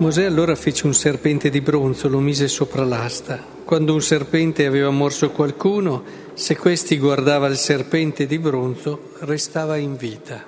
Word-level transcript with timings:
Mosè 0.00 0.24
allora 0.24 0.54
fece 0.54 0.86
un 0.86 0.94
serpente 0.94 1.50
di 1.50 1.60
bronzo, 1.60 2.08
lo 2.08 2.20
mise 2.20 2.48
sopra 2.48 2.84
l'asta. 2.84 3.36
Quando 3.36 3.92
un 3.92 4.00
serpente 4.00 4.64
aveva 4.64 4.88
morso 4.88 5.30
qualcuno, 5.30 6.02
se 6.32 6.56
questi 6.56 6.96
guardava 6.98 7.46
il 7.48 7.58
serpente 7.58 8.24
di 8.24 8.38
bronzo, 8.38 9.12
restava 9.18 9.76
in 9.76 9.98
vita. 9.98 10.42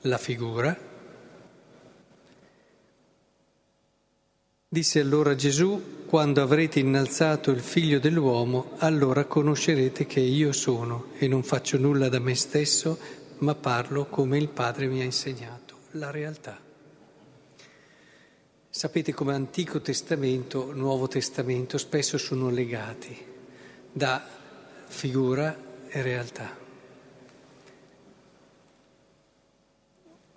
La 0.00 0.18
figura. 0.18 0.76
Disse 4.68 4.98
allora 4.98 5.36
Gesù, 5.36 6.06
quando 6.06 6.42
avrete 6.42 6.80
innalzato 6.80 7.52
il 7.52 7.60
figlio 7.60 8.00
dell'uomo, 8.00 8.72
allora 8.78 9.26
conoscerete 9.26 10.06
che 10.06 10.18
io 10.18 10.50
sono 10.50 11.10
e 11.16 11.28
non 11.28 11.44
faccio 11.44 11.78
nulla 11.78 12.08
da 12.08 12.18
me 12.18 12.34
stesso, 12.34 12.98
ma 13.38 13.54
parlo 13.54 14.06
come 14.06 14.38
il 14.38 14.48
Padre 14.48 14.88
mi 14.88 15.02
ha 15.02 15.04
insegnato, 15.04 15.76
la 15.92 16.10
realtà. 16.10 16.66
Sapete 18.78 19.12
come 19.12 19.34
Antico 19.34 19.80
Testamento, 19.80 20.72
Nuovo 20.72 21.08
Testamento 21.08 21.78
spesso 21.78 22.16
sono 22.16 22.48
legati 22.48 23.12
da 23.90 24.24
figura 24.86 25.58
e 25.88 26.00
realtà. 26.00 26.56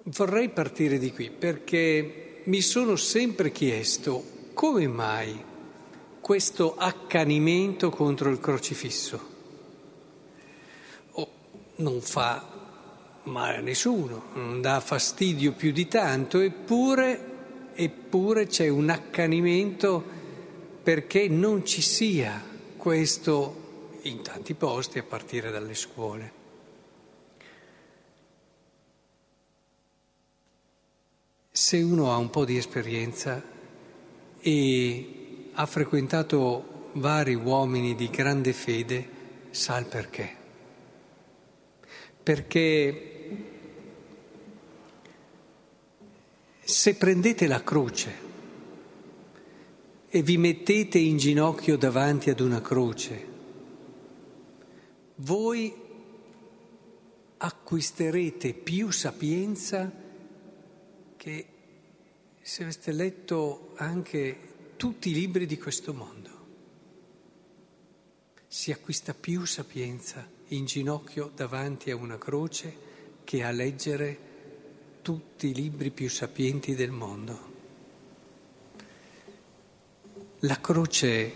Vorrei 0.06 0.50
partire 0.50 0.98
di 0.98 1.12
qui 1.12 1.30
perché 1.30 2.42
mi 2.46 2.62
sono 2.62 2.96
sempre 2.96 3.52
chiesto 3.52 4.26
come 4.56 4.88
mai 4.88 5.40
questo 6.20 6.76
accanimento 6.78 7.92
contro 7.92 8.32
il 8.32 8.40
crocifisso. 8.40 9.30
Oh, 11.12 11.32
non 11.76 12.02
fa 12.02 12.44
male 13.26 13.58
a 13.58 13.62
nessuno, 13.62 14.30
non 14.34 14.62
dà 14.62 14.80
fastidio 14.80 15.52
più 15.52 15.72
di 15.72 15.88
tanto, 15.88 16.40
eppure 16.40 17.31
eppure 17.74 18.48
c'è 18.48 18.68
un 18.68 18.90
accanimento 18.90 20.04
perché 20.84 21.28
non 21.28 21.66
ci 21.66 21.82
sia 21.82 22.44
questo 22.78 23.90
in 24.04 24.22
tanti 24.22 24.54
posti 24.54 24.98
a 25.00 25.04
partire 25.04 25.52
dalle 25.52 25.76
scuole. 25.76 26.40
Se 31.52 31.82
uno 31.82 32.12
ha 32.12 32.18
un 32.18 32.30
po' 32.30 32.46
di 32.46 32.58
esperienza 32.58 33.44
e 34.40 35.50
ha 35.54 35.66
frequentato 35.66 36.90
vari 36.94 37.36
uomini 37.36 37.94
di 37.96 38.10
grande 38.10 38.54
fede, 38.54 39.10
sa 39.52 39.78
il 39.78 39.86
perché. 39.86 40.36
Perché 42.24 43.21
Se 46.72 46.96
prendete 46.96 47.48
la 47.48 47.62
croce 47.64 48.16
e 50.08 50.22
vi 50.22 50.38
mettete 50.38 50.98
in 51.00 51.18
ginocchio 51.18 51.76
davanti 51.76 52.30
ad 52.30 52.40
una 52.40 52.62
croce, 52.62 53.28
voi 55.16 55.74
acquisterete 57.36 58.54
più 58.54 58.90
sapienza 58.90 59.92
che 61.18 61.46
se 62.40 62.64
aveste 62.64 62.94
letto 62.94 63.74
anche 63.76 64.38
tutti 64.78 65.10
i 65.10 65.14
libri 65.14 65.46
di 65.46 65.58
questo 65.58 65.94
mondo. 65.94 66.30
Si 68.48 68.72
acquista 68.72 69.14
più 69.14 69.44
sapienza 69.44 70.26
in 70.48 70.64
ginocchio 70.64 71.34
davanti 71.36 71.92
a 71.92 71.98
una 71.98 72.18
croce 72.18 72.74
che 73.26 73.44
a 73.44 73.52
leggere 73.52 74.30
tutti 75.02 75.48
i 75.48 75.54
libri 75.54 75.90
più 75.90 76.10
sapienti 76.10 76.76
del 76.76 76.92
mondo. 76.92 77.50
La 80.42 80.60
croce 80.60 81.32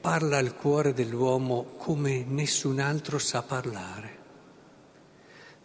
parla 0.00 0.38
al 0.38 0.54
cuore 0.54 0.92
dell'uomo 0.92 1.74
come 1.76 2.24
nessun 2.26 2.78
altro 2.78 3.18
sa 3.18 3.42
parlare. 3.42 4.14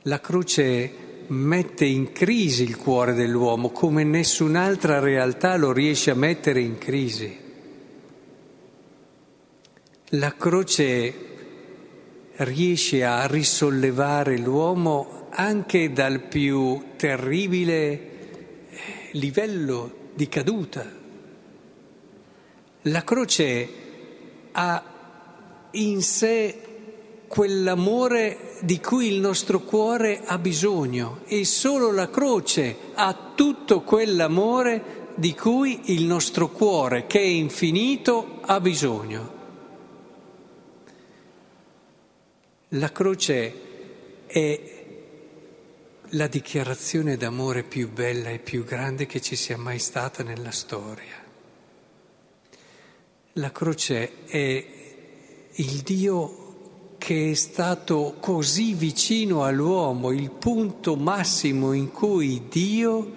La 0.04 0.20
croce 0.20 1.10
mette 1.28 1.86
in 1.86 2.12
crisi 2.12 2.64
il 2.64 2.76
cuore 2.76 3.14
dell'uomo 3.14 3.70
come 3.70 4.04
nessun'altra 4.04 5.00
realtà 5.00 5.56
lo 5.58 5.72
riesce 5.72 6.12
a 6.12 6.16
mettere 6.16 6.60
in 6.60 6.78
crisi. 6.78 7.40
La 10.16 10.36
croce 10.36 11.31
riesce 12.38 13.04
a 13.04 13.28
risollevare 13.28 14.38
l'uomo 14.38 15.28
anche 15.32 15.92
dal 15.92 16.22
più 16.22 16.94
terribile 16.96 17.76
eh, 17.80 18.00
livello 19.12 20.10
di 20.14 20.28
caduta. 20.28 21.00
La 22.84 23.04
croce 23.04 23.70
ha 24.52 24.84
in 25.72 26.02
sé 26.02 26.62
quell'amore 27.28 28.58
di 28.62 28.80
cui 28.80 29.08
il 29.08 29.20
nostro 29.20 29.62
cuore 29.62 30.22
ha 30.26 30.38
bisogno 30.38 31.22
e 31.26 31.46
solo 31.46 31.92
la 31.92 32.10
croce 32.10 32.76
ha 32.94 33.32
tutto 33.36 33.82
quell'amore 33.82 35.00
di 35.16 35.34
cui 35.34 35.94
il 35.94 36.06
nostro 36.06 36.50
cuore, 36.50 37.06
che 37.08 37.20
è 37.20 37.24
infinito, 37.24 38.40
ha 38.42 38.60
bisogno. 38.60 39.41
La 42.76 42.90
croce 42.94 43.54
è 44.28 44.62
la 46.12 46.28
dichiarazione 46.28 47.18
d'amore 47.18 47.64
più 47.64 47.92
bella 47.92 48.30
e 48.30 48.40
più 48.40 48.64
grande 48.64 49.06
che 49.08 49.20
ci 49.20 49.36
sia 49.36 49.58
mai 49.58 49.78
stata 49.78 50.24
nella 50.24 50.52
storia. 50.52 51.22
La 53.34 53.52
croce 53.52 54.24
è 54.24 54.66
il 55.52 55.82
Dio 55.82 56.96
che 56.98 57.32
è 57.32 57.34
stato 57.34 58.16
così 58.22 58.74
vicino 58.74 59.44
all'uomo, 59.44 60.12
il 60.12 60.32
punto 60.32 60.96
massimo 60.96 61.74
in 61.74 61.92
cui 61.92 62.48
Dio 62.48 63.12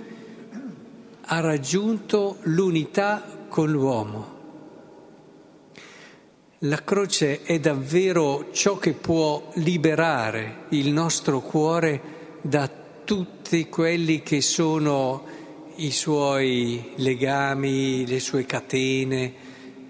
ha 1.27 1.39
raggiunto 1.39 2.39
l'unità 2.43 3.47
con 3.49 3.71
l'uomo. 3.71 4.34
La 6.65 6.83
croce 6.83 7.43
è 7.43 7.61
davvero 7.61 8.51
ciò 8.53 8.79
che 8.79 8.95
può 8.95 9.51
liberare 9.57 10.65
il 10.71 10.93
nostro 10.93 11.41
cuore 11.41 12.39
da 12.41 12.71
tutti 13.05 13.69
quelli 13.69 14.23
che 14.23 14.41
sono 14.41 15.27
i 15.77 15.91
suoi 15.91 16.93
legami, 16.97 18.07
le 18.07 18.19
sue 18.19 18.47
catene 18.47 19.35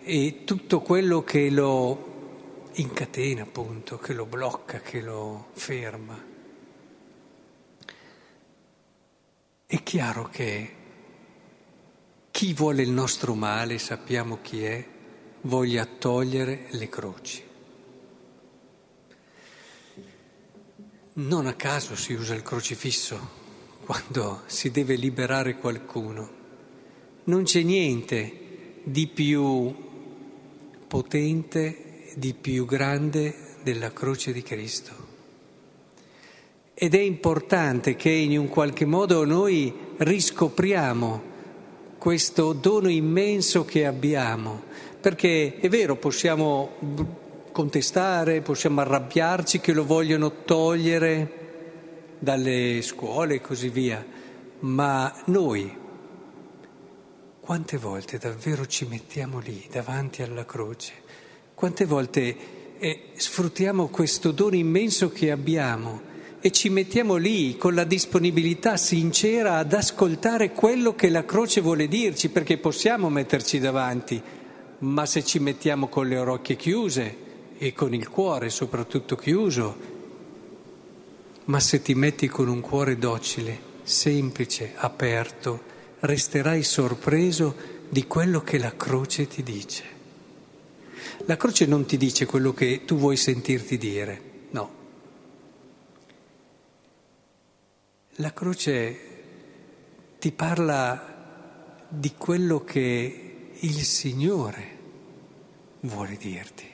e 0.02 0.42
tutto 0.44 0.80
quello 0.80 1.22
che 1.22 1.48
lo 1.48 2.70
incatena 2.72 3.42
appunto, 3.42 3.98
che 3.98 4.12
lo 4.12 4.26
blocca, 4.26 4.80
che 4.80 5.00
lo 5.00 5.50
ferma. 5.52 6.20
È 9.64 9.82
chiaro 9.84 10.28
che 10.28 10.74
chi 12.32 12.52
vuole 12.52 12.82
il 12.82 12.90
nostro 12.90 13.34
male, 13.34 13.78
sappiamo 13.78 14.40
chi 14.42 14.64
è, 14.64 14.93
voglia 15.44 15.86
togliere 15.86 16.66
le 16.70 16.88
croci. 16.88 17.42
Non 21.14 21.46
a 21.46 21.54
caso 21.54 21.94
si 21.96 22.12
usa 22.12 22.34
il 22.34 22.42
crocifisso 22.42 23.42
quando 23.84 24.42
si 24.46 24.70
deve 24.70 24.96
liberare 24.96 25.58
qualcuno. 25.58 26.42
Non 27.24 27.44
c'è 27.44 27.62
niente 27.62 28.80
di 28.82 29.06
più 29.06 29.74
potente, 30.88 32.12
di 32.16 32.34
più 32.34 32.64
grande 32.64 33.34
della 33.62 33.92
croce 33.92 34.32
di 34.32 34.42
Cristo. 34.42 34.92
Ed 36.74 36.94
è 36.94 37.00
importante 37.00 37.94
che 37.94 38.10
in 38.10 38.36
un 38.38 38.48
qualche 38.48 38.84
modo 38.84 39.24
noi 39.24 39.72
riscopriamo 39.96 41.32
questo 41.98 42.52
dono 42.52 42.88
immenso 42.88 43.64
che 43.64 43.86
abbiamo, 43.86 44.64
perché 45.04 45.56
è 45.60 45.68
vero, 45.68 45.96
possiamo 45.96 46.76
contestare, 47.52 48.40
possiamo 48.40 48.80
arrabbiarci 48.80 49.60
che 49.60 49.74
lo 49.74 49.84
vogliono 49.84 50.44
togliere 50.46 52.16
dalle 52.18 52.80
scuole 52.80 53.34
e 53.34 53.40
così 53.42 53.68
via, 53.68 54.02
ma 54.60 55.14
noi 55.26 55.76
quante 57.38 57.76
volte 57.76 58.16
davvero 58.16 58.64
ci 58.64 58.86
mettiamo 58.86 59.40
lì 59.40 59.66
davanti 59.70 60.22
alla 60.22 60.46
croce? 60.46 60.92
Quante 61.52 61.84
volte 61.84 62.36
eh, 62.78 63.10
sfruttiamo 63.12 63.88
questo 63.88 64.30
dono 64.30 64.56
immenso 64.56 65.10
che 65.10 65.30
abbiamo 65.30 66.00
e 66.40 66.50
ci 66.50 66.70
mettiamo 66.70 67.16
lì 67.16 67.58
con 67.58 67.74
la 67.74 67.84
disponibilità 67.84 68.78
sincera 68.78 69.58
ad 69.58 69.74
ascoltare 69.74 70.52
quello 70.52 70.94
che 70.94 71.10
la 71.10 71.26
croce 71.26 71.60
vuole 71.60 71.88
dirci, 71.88 72.30
perché 72.30 72.56
possiamo 72.56 73.10
metterci 73.10 73.58
davanti, 73.58 74.22
ma 74.78 75.06
se 75.06 75.24
ci 75.24 75.38
mettiamo 75.38 75.88
con 75.88 76.08
le 76.08 76.18
orecchie 76.18 76.56
chiuse, 76.56 77.24
e 77.58 77.72
con 77.72 77.94
il 77.94 78.08
cuore 78.08 78.50
soprattutto 78.50 79.16
chiuso, 79.16 79.92
ma 81.46 81.60
se 81.60 81.82
ti 81.82 81.94
metti 81.94 82.28
con 82.28 82.48
un 82.48 82.60
cuore 82.60 82.98
docile, 82.98 83.72
semplice, 83.82 84.72
aperto, 84.76 85.72
resterai 86.00 86.62
sorpreso 86.62 87.72
di 87.88 88.06
quello 88.06 88.42
che 88.42 88.58
la 88.58 88.74
croce 88.76 89.28
ti 89.28 89.42
dice. 89.42 89.84
La 91.26 91.36
croce 91.36 91.66
non 91.66 91.86
ti 91.86 91.96
dice 91.96 92.26
quello 92.26 92.52
che 92.52 92.82
tu 92.84 92.96
vuoi 92.96 93.16
sentirti 93.16 93.78
dire, 93.78 94.20
no. 94.50 94.82
La 98.16 98.32
croce 98.32 98.98
ti 100.18 100.32
parla 100.32 101.86
di 101.88 102.12
quello 102.16 102.64
che 102.64 103.23
il 103.60 103.84
Signore 103.84 104.78
vuole 105.80 106.16
dirti. 106.16 106.72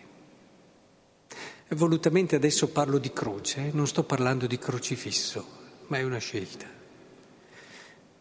Volutamente 1.71 2.35
adesso 2.35 2.69
parlo 2.71 2.99
di 2.99 3.13
croce, 3.13 3.71
non 3.73 3.87
sto 3.87 4.03
parlando 4.03 4.47
di 4.47 4.59
crocifisso, 4.59 5.47
ma 5.87 5.99
è 5.99 6.03
una 6.03 6.19
scelta. 6.19 6.67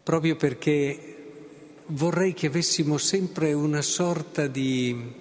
Proprio 0.02 0.36
perché 0.36 1.16
vorrei 1.86 2.32
che 2.32 2.46
avessimo 2.46 2.96
sempre 2.96 3.52
una 3.52 3.82
sorta 3.82 4.46
di, 4.46 5.12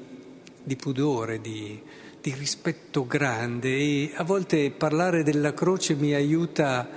di 0.64 0.76
pudore, 0.76 1.42
di, 1.42 1.82
di 2.22 2.34
rispetto 2.34 3.08
grande 3.08 3.70
e 3.70 4.12
a 4.16 4.24
volte 4.24 4.70
parlare 4.72 5.24
della 5.24 5.54
croce 5.54 5.96
mi 5.96 6.14
aiuta 6.14 6.90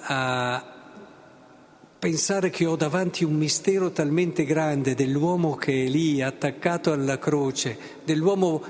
a 0.00 0.75
pensare 2.06 2.50
che 2.50 2.66
ho 2.66 2.76
davanti 2.76 3.24
un 3.24 3.34
mistero 3.34 3.90
talmente 3.90 4.44
grande 4.44 4.94
dell'uomo 4.94 5.56
che 5.56 5.86
è 5.86 5.88
lì 5.88 6.22
attaccato 6.22 6.92
alla 6.92 7.18
croce, 7.18 7.76
dell'uomo 8.04 8.62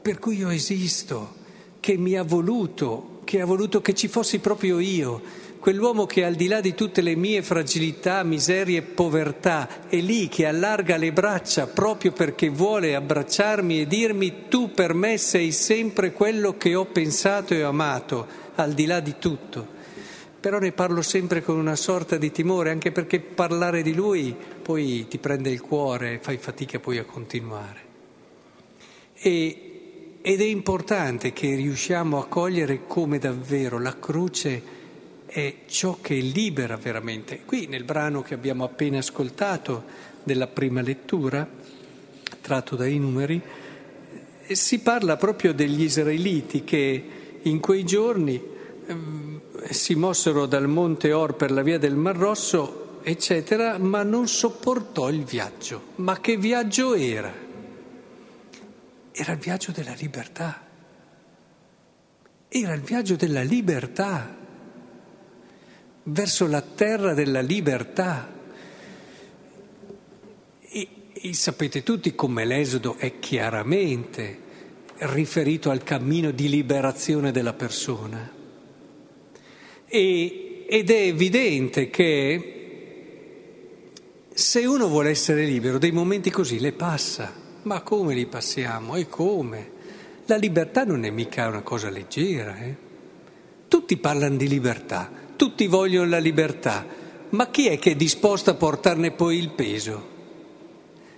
per 0.00 0.18
cui 0.18 0.38
io 0.38 0.48
esisto, 0.48 1.34
che 1.80 1.98
mi 1.98 2.14
ha 2.14 2.22
voluto, 2.22 3.20
che 3.24 3.42
ha 3.42 3.44
voluto 3.44 3.82
che 3.82 3.92
ci 3.92 4.08
fossi 4.08 4.38
proprio 4.38 4.78
io, 4.78 5.20
quell'uomo 5.60 6.06
che 6.06 6.24
al 6.24 6.34
di 6.34 6.46
là 6.46 6.62
di 6.62 6.72
tutte 6.72 7.02
le 7.02 7.14
mie 7.14 7.42
fragilità, 7.42 8.22
miserie 8.22 8.78
e 8.78 8.82
povertà 8.82 9.86
è 9.86 9.96
lì 9.96 10.28
che 10.28 10.46
allarga 10.46 10.96
le 10.96 11.12
braccia 11.12 11.66
proprio 11.66 12.12
perché 12.12 12.48
vuole 12.48 12.94
abbracciarmi 12.94 13.82
e 13.82 13.86
dirmi 13.86 14.48
tu 14.48 14.70
per 14.72 14.94
me 14.94 15.18
sei 15.18 15.52
sempre 15.52 16.12
quello 16.14 16.56
che 16.56 16.74
ho 16.74 16.86
pensato 16.86 17.52
e 17.52 17.60
amato, 17.60 18.26
al 18.54 18.72
di 18.72 18.86
là 18.86 19.00
di 19.00 19.16
tutto. 19.18 19.80
Però 20.42 20.58
ne 20.58 20.72
parlo 20.72 21.02
sempre 21.02 21.40
con 21.40 21.56
una 21.56 21.76
sorta 21.76 22.16
di 22.16 22.32
timore, 22.32 22.70
anche 22.70 22.90
perché 22.90 23.20
parlare 23.20 23.80
di 23.80 23.94
lui 23.94 24.34
poi 24.60 25.06
ti 25.06 25.18
prende 25.18 25.50
il 25.50 25.60
cuore, 25.60 26.18
fai 26.20 26.36
fatica 26.36 26.80
poi 26.80 26.98
a 26.98 27.04
continuare. 27.04 27.80
E, 29.14 30.18
ed 30.20 30.40
è 30.40 30.44
importante 30.44 31.32
che 31.32 31.54
riusciamo 31.54 32.18
a 32.18 32.26
cogliere 32.26 32.88
come 32.88 33.20
davvero 33.20 33.78
la 33.78 33.96
croce 34.00 34.62
è 35.26 35.54
ciò 35.66 35.98
che 36.00 36.14
libera 36.14 36.76
veramente. 36.76 37.42
Qui 37.46 37.68
nel 37.68 37.84
brano 37.84 38.22
che 38.22 38.34
abbiamo 38.34 38.64
appena 38.64 38.98
ascoltato 38.98 39.84
della 40.24 40.48
prima 40.48 40.80
lettura, 40.80 41.48
tratto 42.40 42.74
dai 42.74 42.98
numeri, 42.98 43.40
si 44.48 44.80
parla 44.80 45.16
proprio 45.16 45.54
degli 45.54 45.82
israeliti 45.82 46.64
che 46.64 47.04
in 47.42 47.60
quei 47.60 47.84
giorni 47.84 48.50
si 49.70 49.94
mossero 49.94 50.46
dal 50.46 50.68
monte 50.68 51.12
Or 51.12 51.34
per 51.34 51.50
la 51.50 51.62
via 51.62 51.78
del 51.78 51.94
Mar 51.94 52.16
Rosso, 52.16 53.00
eccetera, 53.02 53.78
ma 53.78 54.02
non 54.02 54.28
sopportò 54.28 55.08
il 55.08 55.24
viaggio. 55.24 55.82
Ma 55.96 56.20
che 56.20 56.36
viaggio 56.36 56.94
era? 56.94 57.32
Era 59.12 59.32
il 59.32 59.38
viaggio 59.38 59.72
della 59.72 59.94
libertà. 59.94 60.66
Era 62.48 62.74
il 62.74 62.82
viaggio 62.82 63.16
della 63.16 63.42
libertà 63.42 64.36
verso 66.04 66.46
la 66.46 66.62
terra 66.62 67.14
della 67.14 67.40
libertà. 67.40 68.30
E, 70.60 70.88
e 71.12 71.34
sapete 71.34 71.82
tutti 71.82 72.14
come 72.14 72.44
l'esodo 72.44 72.96
è 72.96 73.18
chiaramente 73.18 74.40
riferito 74.96 75.70
al 75.70 75.82
cammino 75.82 76.30
di 76.30 76.48
liberazione 76.48 77.32
della 77.32 77.52
persona. 77.52 78.40
E, 79.94 80.64
ed 80.66 80.90
è 80.90 81.00
evidente 81.02 81.90
che 81.90 82.52
se 84.32 84.64
uno 84.64 84.88
vuole 84.88 85.10
essere 85.10 85.44
libero, 85.44 85.76
dei 85.76 85.92
momenti 85.92 86.30
così 86.30 86.60
le 86.60 86.72
passa. 86.72 87.30
Ma 87.64 87.82
come 87.82 88.14
li 88.14 88.24
passiamo? 88.24 88.96
E 88.96 89.06
come? 89.06 89.70
La 90.24 90.36
libertà 90.36 90.84
non 90.84 91.04
è 91.04 91.10
mica 91.10 91.46
una 91.46 91.60
cosa 91.60 91.90
leggera. 91.90 92.56
Eh? 92.56 92.74
Tutti 93.68 93.98
parlano 93.98 94.36
di 94.36 94.48
libertà, 94.48 95.12
tutti 95.36 95.66
vogliono 95.66 96.08
la 96.08 96.18
libertà, 96.18 96.86
ma 97.28 97.50
chi 97.50 97.68
è 97.68 97.78
che 97.78 97.90
è 97.90 97.94
disposto 97.94 98.48
a 98.48 98.54
portarne 98.54 99.10
poi 99.10 99.36
il 99.36 99.50
peso? 99.50 100.08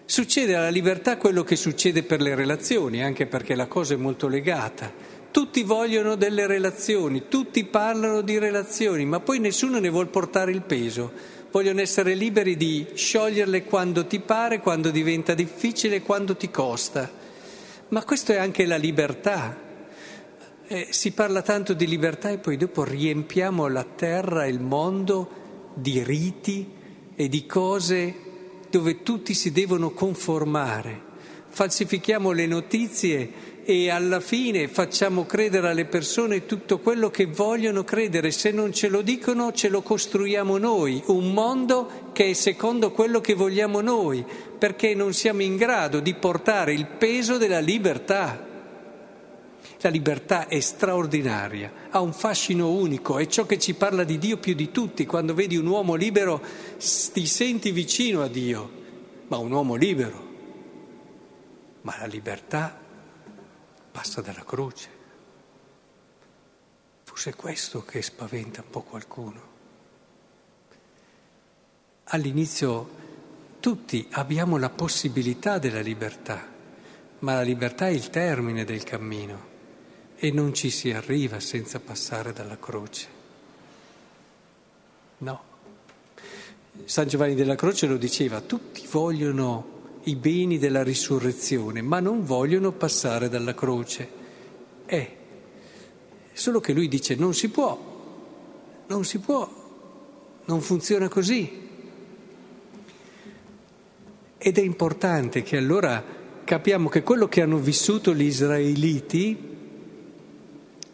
Succede 0.05 0.57
alla 0.57 0.69
libertà 0.69 1.17
quello 1.17 1.45
che 1.45 1.55
succede 1.55 2.03
per 2.03 2.21
le 2.21 2.35
relazioni, 2.35 3.05
anche 3.05 3.27
perché 3.27 3.55
la 3.55 3.69
cosa 3.69 3.95
è 3.95 3.97
molto 3.97 4.27
legata. 4.27 4.93
Tutti 5.35 5.65
vogliono 5.65 6.15
delle 6.15 6.47
relazioni, 6.47 7.25
tutti 7.29 7.65
parlano 7.65 8.21
di 8.21 8.39
relazioni, 8.39 9.05
ma 9.05 9.19
poi 9.19 9.41
nessuno 9.41 9.81
ne 9.81 9.89
vuole 9.89 10.07
portare 10.07 10.53
il 10.53 10.63
peso. 10.63 11.11
Vogliono 11.51 11.81
essere 11.81 12.15
liberi 12.15 12.57
di 12.57 12.87
scioglierle 12.95 13.65
quando 13.65 14.07
ti 14.07 14.21
pare, 14.21 14.61
quando 14.61 14.91
diventa 14.93 15.35
difficile, 15.35 16.03
quando 16.03 16.37
ti 16.37 16.53
costa. 16.53 17.11
Ma 17.89 18.05
questo 18.05 18.31
è 18.31 18.37
anche 18.37 18.65
la 18.65 18.77
libertà. 18.77 19.59
Eh, 20.69 20.87
si 20.91 21.11
parla 21.11 21.43
tanto 21.43 21.73
di 21.73 21.89
libertà 21.89 22.31
e 22.31 22.39
poi 22.39 22.57
dopo 22.57 22.85
riempiamo 22.85 23.67
la 23.67 23.83
terra 23.83 24.47
il 24.47 24.61
mondo 24.61 25.73
di 25.75 26.01
riti 26.05 26.71
e 27.17 27.29
di 27.29 27.45
cose 27.45 28.15
dove 28.71 29.03
tutti 29.03 29.35
si 29.35 29.51
devono 29.51 29.91
conformare. 29.91 31.03
Falsifichiamo 31.49 32.31
le 32.31 32.47
notizie 32.47 33.54
e 33.65 33.89
alla 33.89 34.21
fine 34.21 34.69
facciamo 34.69 35.25
credere 35.25 35.71
alle 35.71 35.87
persone 35.87 36.45
tutto 36.45 36.79
quello 36.79 37.11
che 37.11 37.27
vogliono 37.27 37.83
credere. 37.83 38.31
Se 38.31 38.51
non 38.51 38.73
ce 38.73 38.89
lo 38.89 39.01
dicono, 39.01 39.53
ce 39.53 39.69
lo 39.69 39.81
costruiamo 39.81 40.59
noi, 40.59 41.03
un 41.07 41.33
mondo 41.33 42.11
che 42.13 42.31
è 42.31 42.33
secondo 42.35 42.93
quello 42.93 43.21
che 43.21 43.35
vogliamo 43.35 43.81
noi, 43.81 44.25
perché 44.59 44.95
non 44.95 45.15
siamo 45.15 45.43
in 45.43 45.57
grado 45.57 46.01
di 46.01 46.15
portare 46.15 46.75
il 46.75 46.87
peso 46.87 47.39
della 47.39 47.61
libertà. 47.61 48.53
La 49.81 49.91
libertà 49.91 50.47
è 50.47 50.61
straordinaria, 50.61 51.73
ha 51.91 52.01
un 52.01 52.13
fascino 52.13 52.71
unico, 52.71 53.19
è 53.19 53.27
ciò 53.27 53.45
che 53.45 53.59
ci 53.59 53.75
parla 53.75 54.05
di 54.05 54.19
Dio 54.19 54.39
più 54.39 54.55
di 54.55 54.71
tutti. 54.71 55.05
Quando 55.05 55.35
vedi 55.35 55.57
un 55.57 55.67
uomo 55.67 55.95
libero 55.95 56.41
ti 57.13 57.27
senti 57.27 57.71
vicino 57.71 58.23
a 58.23 58.29
Dio, 58.29 58.71
ma 59.29 59.37
un 59.37 59.53
uomo 59.53 59.75
libero. 59.75 60.33
Ma 61.83 61.97
la 61.99 62.07
libertà 62.07 62.84
passa 63.95 64.21
dalla 64.21 64.43
croce. 64.45 64.89
Forse 67.05 67.31
è 67.31 67.37
questo 67.37 67.85
che 67.85 68.03
spaventa 68.03 68.61
un 68.63 68.71
po' 68.71 68.83
qualcuno. 68.83 69.53
All'inizio 72.07 73.03
tutti 73.61 74.09
abbiamo 74.11 74.57
la 74.57 74.69
possibilità 74.69 75.59
della 75.59 75.79
libertà, 75.79 76.45
ma 77.21 77.35
la 77.35 77.43
libertà 77.43 77.87
è 77.87 77.91
il 77.91 78.11
termine 78.11 78.65
del 78.65 78.83
cammino 78.83 79.53
e 80.17 80.33
non 80.33 80.53
ci 80.55 80.71
si 80.71 80.91
arriva 80.91 81.39
senza 81.39 81.79
passare 81.79 82.33
dalla 82.33 82.59
croce. 82.59 83.07
No. 85.19 85.43
San 86.85 87.07
Giovanni 87.07 87.37
della 87.37 87.55
Croce 87.55 87.87
lo 87.87 87.97
diceva, 87.97 88.41
tutti 88.41 88.85
vogliono 88.91 89.74
i 90.05 90.17
beni 90.17 90.59
della 90.59 90.83
risurrezione, 90.83 91.83
ma 91.83 92.01
non 92.01 92.25
vogliono 92.25 92.73
passare 92.73 93.29
dalla 93.29 93.55
croce. 93.55 94.23
Eh, 94.87 95.17
solo 96.33 96.61
che 96.61 96.73
lui 96.73 96.89
dice 96.89 97.15
non 97.15 97.33
si 97.33 97.49
può, 97.49 98.85
non 98.87 99.05
si 99.05 99.19
può, 99.19 99.49
non 100.45 100.61
funziona 100.61 101.09
così. 101.09 101.63
Ed 104.37 104.59
è 104.59 104.61
importante 104.61 105.43
che 105.43 105.57
allora 105.57 106.05
capiamo 106.45 106.91
che 106.91 107.03
quello 107.03 107.29
che 107.29 107.41
hanno 107.41 107.57
vissuto 107.57 108.15
gli 108.15 108.25
israeliti 108.25 109.53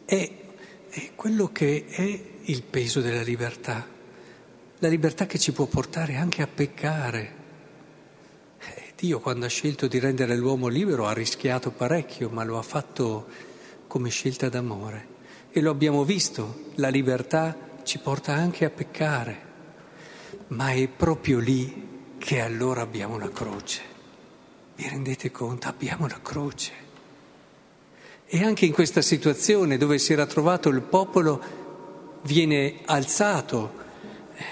è, 0.05 0.31
è 0.88 1.11
quello 1.17 1.50
che 1.50 1.85
è 1.88 2.21
il 2.43 2.62
peso 2.62 3.00
della 3.00 3.23
libertà, 3.23 3.87
la 4.79 4.88
libertà 4.88 5.26
che 5.26 5.38
ci 5.38 5.52
può 5.52 5.67
portare 5.67 6.14
anche 6.14 6.43
a 6.43 6.47
peccare. 6.47 7.39
Dio 9.00 9.19
quando 9.19 9.47
ha 9.47 9.49
scelto 9.49 9.87
di 9.87 9.99
rendere 9.99 10.37
l'uomo 10.37 10.69
libero 10.69 11.07
ha 11.07 11.14
rischiato 11.14 11.71
parecchio, 11.71 12.28
ma 12.28 12.45
lo 12.45 12.59
ha 12.59 12.62
fatto 12.62 13.28
come 13.87 14.11
scelta 14.11 14.50
d'amore. 14.50 15.07
E 15.50 15.62
lo 15.62 15.71
abbiamo 15.71 16.04
visto, 16.04 16.64
la 16.75 16.90
libertà 16.90 17.57
ci 17.83 17.97
porta 17.97 18.35
anche 18.35 18.66
a 18.66 18.69
peccare, 18.69 19.40
ma 20.49 20.73
è 20.73 20.87
proprio 20.87 21.38
lì 21.38 22.16
che 22.19 22.40
allora 22.40 22.83
abbiamo 22.83 23.16
la 23.16 23.30
croce. 23.30 23.80
Vi 24.76 24.87
rendete 24.87 25.30
conto? 25.30 25.69
Abbiamo 25.69 26.07
la 26.07 26.21
croce. 26.21 26.73
E 28.26 28.45
anche 28.45 28.66
in 28.66 28.73
questa 28.75 29.00
situazione 29.00 29.78
dove 29.78 29.97
si 29.97 30.12
era 30.12 30.26
trovato 30.26 30.69
il 30.69 30.83
popolo 30.83 31.42
viene 32.25 32.80
alzato 32.85 33.73
eh, 34.35 34.45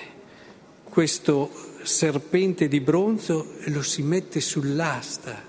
questo 0.84 1.67
serpente 1.88 2.68
di 2.68 2.80
bronzo 2.80 3.54
e 3.64 3.70
lo 3.70 3.82
si 3.82 4.02
mette 4.02 4.40
sull'asta. 4.40 5.42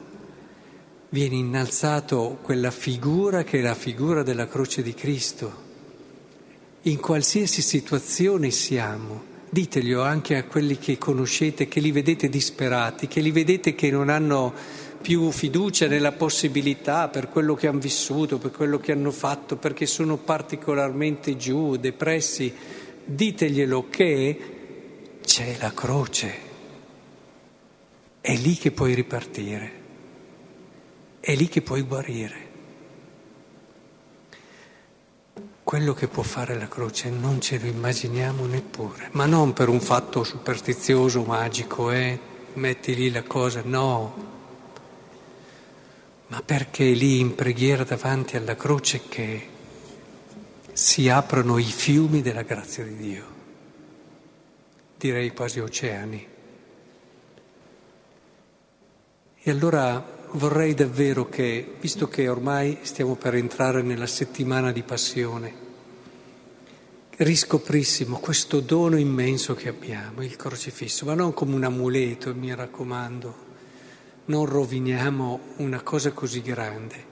Viene 1.10 1.36
innalzato 1.36 2.40
quella 2.42 2.72
figura 2.72 3.44
che 3.44 3.60
è 3.60 3.62
la 3.62 3.76
figura 3.76 4.24
della 4.24 4.48
croce 4.48 4.82
di 4.82 4.94
Cristo. 4.94 5.68
In 6.84 6.98
qualsiasi 7.00 7.62
situazione 7.62 8.52
siamo, 8.52 9.24
diteglielo 9.50 10.02
anche 10.02 10.38
a 10.38 10.46
quelli 10.46 10.78
che 10.78 10.98
conoscete, 10.98 11.68
che 11.68 11.82
li 11.82 11.92
vedete 11.92 12.30
disperati, 12.30 13.08
che 13.08 13.20
li 13.20 13.32
vedete 13.32 13.76
che 13.76 13.92
non 13.92 14.08
hanno 14.08 14.54
più 15.02 15.32
fiducia 15.32 15.88
nella 15.88 16.14
possibilità 16.14 17.10
per 17.10 17.28
quello 17.28 17.54
che 17.54 17.68
hanno 17.68 17.80
vissuto, 17.80 18.38
per 18.38 18.52
quello 18.52 18.80
che 18.80 18.94
hanno 18.94 19.12
fatto, 19.12 19.58
perché 19.58 19.86
sono 19.86 20.16
particolarmente 20.16 21.36
giù, 21.36 21.76
depressi, 21.76 22.54
diteglielo 23.04 23.88
che 23.90 24.59
c'è 25.30 25.58
la 25.60 25.72
croce. 25.76 26.48
È 28.20 28.36
lì 28.36 28.56
che 28.56 28.72
puoi 28.72 28.96
ripartire, 28.96 29.72
è 31.20 31.36
lì 31.36 31.48
che 31.48 31.62
puoi 31.62 31.84
guarire. 31.84 32.48
Quello 35.64 35.94
che 35.94 36.08
può 36.08 36.24
fare 36.24 36.58
la 36.58 36.68
croce 36.68 37.12
non 37.12 37.40
ce 37.40 37.60
lo 37.60 37.68
immaginiamo 37.68 38.48
neppure, 38.48 39.10
ma 39.12 39.28
non 39.28 39.54
per 39.54 39.70
un 39.70 39.80
fatto 39.80 40.24
superstizioso, 40.24 41.22
magico, 41.22 41.92
eh? 41.92 42.20
metti 42.54 42.96
lì 42.96 43.12
la 43.12 43.22
cosa, 43.22 43.62
no, 43.64 44.16
ma 46.26 46.42
perché 46.42 46.92
è 46.92 46.96
lì 46.96 47.20
in 47.20 47.36
preghiera 47.36 47.84
davanti 47.84 48.36
alla 48.36 48.56
croce 48.56 49.04
che 49.08 49.48
si 50.74 51.08
aprono 51.08 51.60
i 51.60 51.72
fiumi 51.72 52.24
della 52.24 52.42
grazia 52.42 52.84
di 52.84 52.96
Dio, 52.96 53.39
direi 55.00 55.32
quasi 55.32 55.60
oceani. 55.60 56.28
E 59.42 59.50
allora 59.50 60.28
vorrei 60.34 60.76
davvero 60.76 61.28
che, 61.30 61.76
visto 61.80 62.08
che 62.08 62.28
ormai 62.28 62.80
stiamo 62.82 63.16
per 63.16 63.34
entrare 63.34 63.82
nella 63.82 64.06
settimana 64.06 64.72
di 64.72 64.84
passione, 64.84 65.68
riscoprissimo 67.16 68.20
questo 68.20 68.60
dono 68.60 68.98
immenso 68.98 69.56
che 69.56 69.70
abbiamo, 69.70 70.22
il 70.22 70.36
crocifisso, 70.36 71.06
ma 71.06 71.16
non 71.16 71.34
come 71.34 71.56
un 71.56 71.64
amuleto, 71.64 72.36
mi 72.36 72.54
raccomando 72.54 73.48
non 74.30 74.46
roviniamo 74.46 75.40
una 75.58 75.82
cosa 75.82 76.12
così 76.12 76.42
grande 76.42 77.08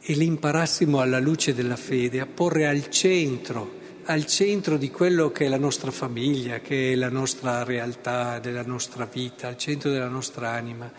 e 0.00 0.14
l'imparassimo 0.14 1.00
alla 1.00 1.18
luce 1.18 1.54
della 1.54 1.76
fede 1.76 2.20
a 2.20 2.26
porre 2.26 2.66
al 2.66 2.88
centro, 2.90 3.78
al 4.10 4.26
centro 4.26 4.76
di 4.76 4.90
quello 4.90 5.30
che 5.30 5.46
è 5.46 5.48
la 5.48 5.56
nostra 5.56 5.92
famiglia, 5.92 6.58
che 6.58 6.92
è 6.92 6.94
la 6.96 7.08
nostra 7.08 7.62
realtà, 7.62 8.40
della 8.40 8.64
nostra 8.64 9.04
vita, 9.04 9.46
al 9.46 9.56
centro 9.56 9.90
della 9.90 10.08
nostra 10.08 10.50
anima 10.50 10.90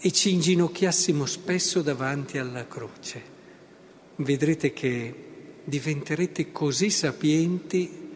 e 0.00 0.12
ci 0.12 0.32
inginocchiassimo 0.32 1.26
spesso 1.26 1.82
davanti 1.82 2.38
alla 2.38 2.68
croce. 2.68 3.36
Vedrete 4.16 4.72
che 4.72 5.14
diventerete 5.64 6.52
così 6.52 6.90
sapienti 6.90 8.06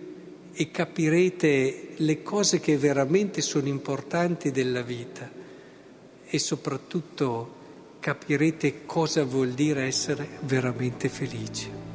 e 0.53 0.71
capirete 0.71 1.89
le 1.97 2.23
cose 2.23 2.61
che 2.61 2.79
veramente 2.79 3.41
sono 3.41 3.67
importanti 3.67 4.53
della 4.53 4.83
vita 4.83 5.29
e 6.25 6.39
soprattutto 6.39 7.61
capirete 7.99 8.87
cosa 8.87 9.25
vuol 9.25 9.51
dire 9.51 9.83
essere 9.83 10.29
veramente 10.43 11.09
felici. 11.09 11.92